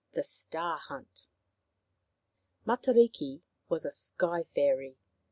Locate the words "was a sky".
3.69-4.41